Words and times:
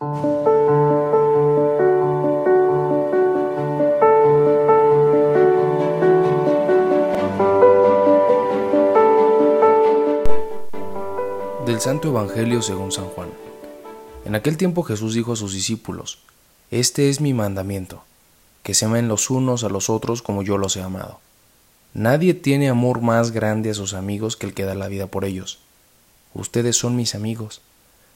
Del 0.00 0.10
Santo 11.80 12.10
Evangelio 12.10 12.62
según 12.62 12.92
San 12.92 13.06
Juan. 13.06 13.30
En 14.24 14.36
aquel 14.36 14.56
tiempo 14.56 14.84
Jesús 14.84 15.14
dijo 15.14 15.32
a 15.32 15.36
sus 15.36 15.52
discípulos, 15.52 16.20
Este 16.70 17.10
es 17.10 17.20
mi 17.20 17.34
mandamiento, 17.34 18.04
que 18.62 18.74
se 18.74 18.84
amen 18.84 19.08
los 19.08 19.30
unos 19.30 19.64
a 19.64 19.68
los 19.68 19.90
otros 19.90 20.22
como 20.22 20.44
yo 20.44 20.58
los 20.58 20.76
he 20.76 20.82
amado. 20.82 21.18
Nadie 21.92 22.34
tiene 22.34 22.68
amor 22.68 23.00
más 23.00 23.32
grande 23.32 23.70
a 23.70 23.74
sus 23.74 23.94
amigos 23.94 24.36
que 24.36 24.46
el 24.46 24.54
que 24.54 24.64
da 24.64 24.76
la 24.76 24.86
vida 24.86 25.08
por 25.08 25.24
ellos. 25.24 25.58
Ustedes 26.34 26.76
son 26.76 26.94
mis 26.94 27.16
amigos, 27.16 27.62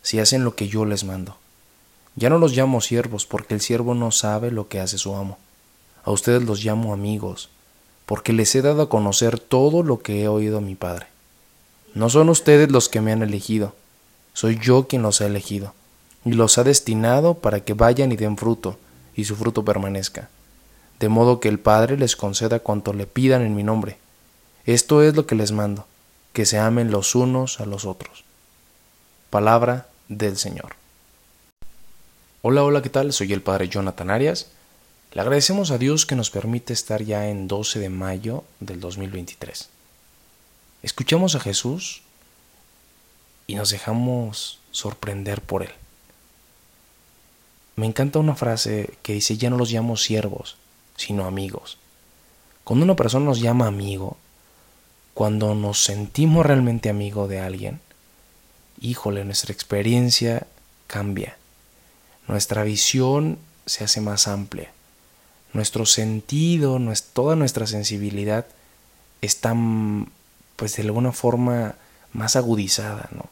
si 0.03 0.21
hacen 0.21 0.45
lo 0.45 0.55
que 0.55 0.69
yo 0.69 0.85
les 0.85 1.03
mando. 1.03 1.39
Ya 2.15 2.29
no 2.29 2.39
los 2.39 2.55
llamo 2.55 2.81
siervos, 2.81 3.27
porque 3.27 3.55
el 3.55 3.61
siervo 3.61 3.95
no 3.95 4.11
sabe 4.11 4.51
lo 4.51 4.69
que 4.69 4.81
hace 4.81 4.99
su 4.99 5.15
amo. 5.15 5.39
A 6.05 6.11
ustedes 6.11 6.43
los 6.43 6.63
llamo 6.63 6.93
amigos, 6.93 7.49
porque 8.07 8.33
les 8.33 8.55
he 8.55 8.63
dado 8.63 8.83
a 8.83 8.89
conocer 8.89 9.39
todo 9.39 9.83
lo 9.83 10.01
que 10.01 10.23
he 10.23 10.29
oído 10.29 10.59
a 10.59 10.61
mi 10.61 10.75
Padre. 10.75 11.07
No 11.95 12.11
son 12.11 12.29
ustedes 12.29 12.71
los 12.71 12.89
que 12.89 13.01
me 13.01 13.13
han 13.13 13.23
elegido, 13.23 13.75
soy 14.35 14.59
yo 14.59 14.89
quien 14.89 15.03
los 15.03 15.21
ha 15.21 15.27
elegido, 15.27 15.75
y 16.25 16.33
los 16.33 16.59
ha 16.59 16.65
destinado 16.65 17.35
para 17.35 17.61
que 17.61 17.75
vayan 17.75 18.13
y 18.13 18.17
den 18.17 18.37
fruto, 18.37 18.79
y 19.15 19.25
su 19.25 19.37
fruto 19.37 19.65
permanezca, 19.65 20.29
de 21.01 21.09
modo 21.09 21.41
que 21.41 21.49
el 21.49 21.59
Padre 21.59 21.97
les 21.97 22.17
conceda 22.17 22.61
cuanto 22.61 22.93
le 22.93 23.07
pidan 23.07 23.43
en 23.43 23.55
mi 23.55 23.63
nombre. 23.63 23.99
Esto 24.65 25.03
es 25.03 25.17
lo 25.17 25.27
que 25.27 25.35
les 25.35 25.53
mando, 25.53 25.87
que 26.33 26.47
se 26.47 26.59
amen 26.59 26.91
los 26.91 27.15
unos 27.15 27.61
a 27.61 27.67
los 27.67 27.85
otros. 27.85 28.25
Palabra 29.31 29.89
del 30.09 30.37
Señor. 30.37 30.82
Hola, 32.45 32.65
hola, 32.65 32.83
¿qué 32.83 32.89
tal? 32.89 33.13
Soy 33.13 33.33
el 33.33 33.41
Padre 33.41 33.69
Jonathan 33.69 34.11
Arias. 34.11 34.49
Le 35.13 35.21
agradecemos 35.21 35.71
a 35.71 35.79
Dios 35.79 36.07
que 36.07 36.17
nos 36.17 36.31
permite 36.31 36.73
estar 36.73 37.01
ya 37.01 37.29
en 37.29 37.47
12 37.47 37.79
de 37.79 37.89
mayo 37.89 38.43
del 38.59 38.81
2023. 38.81 39.69
Escuchamos 40.83 41.37
a 41.37 41.41
Jesús 41.41 42.03
y 43.47 43.55
nos 43.55 43.71
dejamos 43.71 44.59
sorprender 44.73 45.41
por 45.41 45.63
Él. 45.63 45.71
Me 47.77 47.87
encanta 47.87 48.19
una 48.19 48.35
frase 48.35 48.93
que 49.05 49.13
dice, 49.13 49.37
ya 49.37 49.49
no 49.49 49.57
los 49.57 49.71
llamo 49.71 49.97
siervos, 49.97 50.57
sino 50.97 51.27
amigos. 51.27 51.79
Cuando 52.65 52.85
una 52.85 52.97
persona 52.97 53.25
nos 53.25 53.39
llama 53.39 53.69
amigo, 53.69 54.17
cuando 55.15 55.55
nos 55.55 55.85
sentimos 55.85 56.45
realmente 56.45 56.91
amigo 56.91 57.29
de 57.29 57.39
alguien, 57.39 57.81
híjole, 58.81 59.25
nuestra 59.25 59.53
experiencia 59.53 60.49
cambia, 60.89 61.37
nuestra 62.29 62.63
visión 62.63 63.39
se 63.67 63.85
hace 63.85 64.01
más 64.01 64.29
amplia, 64.29 64.73
nuestro 65.53 65.85
sentido, 65.85 66.81
toda 67.13 67.37
nuestra 67.37 67.67
sensibilidad 67.67 68.47
está 69.21 69.55
pues 70.57 70.77
de 70.77 70.83
alguna 70.83 71.13
forma 71.13 71.75
más 72.13 72.37
agudizada, 72.37 73.09
¿no? 73.13 73.27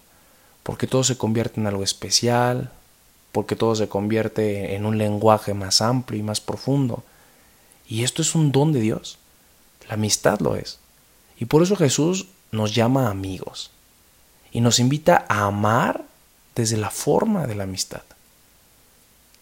Porque 0.62 0.86
todo 0.86 1.02
se 1.02 1.16
convierte 1.16 1.61
en 1.61 1.66
algo 1.66 1.83
especial, 1.83 2.70
porque 3.33 3.56
todo 3.56 3.74
se 3.74 3.88
convierte 3.88 4.74
en 4.74 4.84
un 4.84 4.98
lenguaje 4.98 5.55
más 5.55 5.80
amplio 5.80 6.20
y 6.20 6.22
más 6.22 6.41
profundo. 6.41 7.02
Y 7.88 8.05
esto 8.05 8.20
es 8.22 8.34
un 8.34 8.52
don 8.52 8.72
de 8.72 8.80
Dios. 8.80 9.18
La 9.88 9.94
amistad 9.94 10.41
lo 10.41 10.56
es. 10.56 10.78
Y 11.38 11.46
por 11.46 11.62
eso 11.62 11.74
Jesús 11.77 12.27
nos 12.52 12.74
llama 12.74 13.08
amigos 13.08 13.70
y 14.52 14.61
nos 14.61 14.78
invita 14.78 15.24
a 15.28 15.46
amar 15.46 16.05
desde 16.55 16.77
la 16.77 16.91
forma 16.91 17.46
de 17.46 17.55
la 17.55 17.64
amistad. 17.64 18.02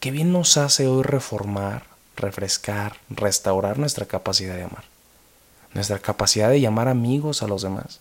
Qué 0.00 0.12
bien 0.12 0.32
nos 0.32 0.56
hace 0.56 0.86
hoy 0.86 1.02
reformar, 1.02 1.84
refrescar, 2.16 2.98
restaurar 3.10 3.78
nuestra 3.78 4.06
capacidad 4.06 4.54
de 4.54 4.62
amar, 4.62 4.84
nuestra 5.74 5.98
capacidad 5.98 6.50
de 6.50 6.60
llamar 6.60 6.86
amigos 6.86 7.42
a 7.42 7.48
los 7.48 7.62
demás. 7.62 7.98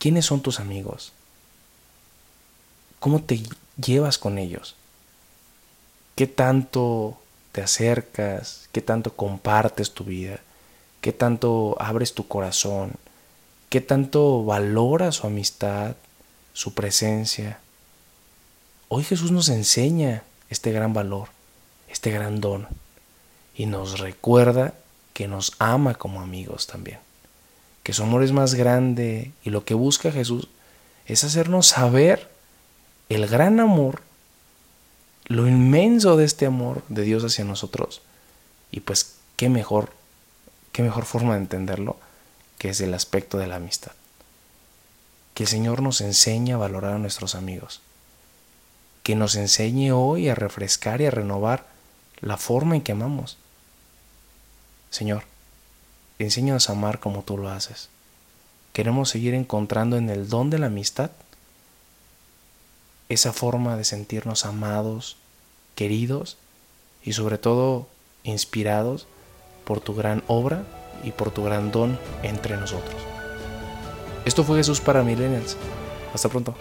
¿Quiénes 0.00 0.26
son 0.26 0.40
tus 0.40 0.58
amigos? 0.58 1.12
¿Cómo 2.98 3.22
te 3.22 3.40
llevas 3.76 4.18
con 4.18 4.36
ellos? 4.36 4.74
¿Qué 6.16 6.26
tanto 6.26 7.18
te 7.52 7.62
acercas? 7.62 8.68
¿Qué 8.72 8.80
tanto 8.80 9.14
compartes 9.14 9.92
tu 9.92 10.02
vida? 10.02 10.40
¿Qué 11.00 11.12
tanto 11.12 11.76
abres 11.78 12.14
tu 12.14 12.26
corazón? 12.26 12.94
¿Qué 13.68 13.80
tanto 13.80 14.44
valora 14.44 15.12
su 15.12 15.26
amistad, 15.28 15.94
su 16.52 16.74
presencia? 16.74 17.60
Hoy 18.88 19.04
Jesús 19.04 19.30
nos 19.30 19.48
enseña 19.48 20.24
este 20.54 20.72
gran 20.72 20.94
valor, 20.94 21.28
este 21.88 22.10
gran 22.10 22.40
don, 22.40 22.66
y 23.54 23.66
nos 23.66 23.98
recuerda 23.98 24.72
que 25.12 25.28
nos 25.28 25.52
ama 25.58 25.94
como 25.94 26.22
amigos 26.22 26.66
también, 26.66 26.98
que 27.82 27.92
su 27.92 28.02
amor 28.02 28.22
es 28.22 28.32
más 28.32 28.54
grande 28.54 29.32
y 29.44 29.50
lo 29.50 29.64
que 29.64 29.74
busca 29.74 30.10
Jesús 30.10 30.48
es 31.06 31.22
hacernos 31.24 31.66
saber 31.66 32.30
el 33.08 33.26
gran 33.26 33.60
amor, 33.60 34.00
lo 35.26 35.46
inmenso 35.46 36.16
de 36.16 36.24
este 36.24 36.46
amor 36.46 36.82
de 36.88 37.02
Dios 37.02 37.24
hacia 37.24 37.44
nosotros. 37.44 38.00
Y 38.70 38.80
pues 38.80 39.16
qué 39.36 39.48
mejor, 39.48 39.90
qué 40.72 40.82
mejor 40.82 41.04
forma 41.04 41.34
de 41.34 41.40
entenderlo 41.40 41.98
que 42.58 42.70
es 42.70 42.80
el 42.80 42.94
aspecto 42.94 43.38
de 43.38 43.46
la 43.46 43.56
amistad. 43.56 43.92
Que 45.34 45.42
el 45.42 45.48
Señor 45.48 45.82
nos 45.82 46.00
enseñe 46.00 46.52
a 46.52 46.56
valorar 46.56 46.94
a 46.94 46.98
nuestros 46.98 47.34
amigos. 47.34 47.80
Que 49.04 49.14
nos 49.14 49.36
enseñe 49.36 49.92
hoy 49.92 50.28
a 50.28 50.34
refrescar 50.34 51.00
y 51.00 51.06
a 51.06 51.12
renovar 51.12 51.66
la 52.20 52.36
forma 52.36 52.74
en 52.74 52.82
que 52.82 52.90
amamos. 52.90 53.38
Señor, 54.90 55.22
enséñanos 56.18 56.68
a 56.68 56.72
amar 56.72 56.98
como 56.98 57.22
tú 57.22 57.38
lo 57.38 57.50
haces. 57.50 57.90
Queremos 58.72 59.08
seguir 59.10 59.34
encontrando 59.34 59.96
en 59.96 60.10
el 60.10 60.28
don 60.28 60.50
de 60.50 60.58
la 60.58 60.66
amistad 60.66 61.12
esa 63.08 63.32
forma 63.32 63.76
de 63.76 63.84
sentirnos 63.84 64.44
amados, 64.44 65.16
queridos 65.74 66.36
y 67.04 67.12
sobre 67.12 67.38
todo 67.38 67.86
inspirados 68.24 69.06
por 69.64 69.80
tu 69.80 69.94
gran 69.94 70.22
obra 70.26 70.64
y 71.02 71.12
por 71.12 71.30
tu 71.30 71.44
gran 71.44 71.70
don 71.70 71.98
entre 72.22 72.56
nosotros. 72.56 72.96
Esto 74.24 74.42
fue 74.42 74.58
Jesús 74.58 74.80
para 74.80 75.02
Millennials. 75.02 75.56
Hasta 76.14 76.28
pronto. 76.28 76.54